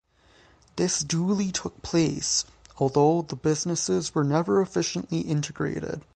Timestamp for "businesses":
3.35-4.15